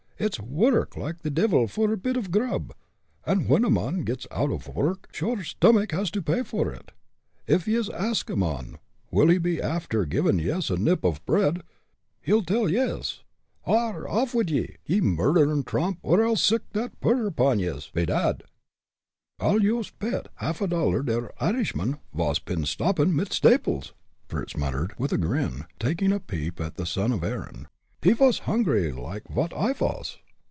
[0.23, 2.75] It's wurruk like the divil for a bit of grub,
[3.25, 6.91] and when a mon gits out ov wurruk sure stomick has to pay for it.
[7.47, 8.77] If yez ax a mon
[9.09, 11.63] will he be afther givin' yez a nip off bread,
[12.21, 13.21] he tell yez,
[13.65, 14.07] 'Arrah!
[14.07, 18.43] off wid ye, ye murdtherin' tromp, or I'll sick tha purrup on yez!' bedad."
[19.39, 23.93] "I'll yoost pet half dollar der Irishman vas pin stoppin' mit Samples!"
[24.27, 27.67] Fritz muttered, with a grin, taking a peep at the son of Erin.
[28.03, 30.17] "He vas hungry like as vot I vas.